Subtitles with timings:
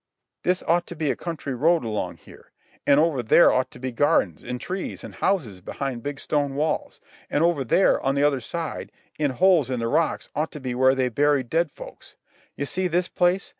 [0.41, 2.51] This ought to be a country road along here.
[2.87, 6.99] An' over there ought to be gardens, an' trees, an' houses behind big stone walls.
[7.29, 10.73] An' over there, on the other side, in holes in the rocks ought to be
[10.73, 12.15] where they buried dead folks.
[12.55, 13.49] You see this place?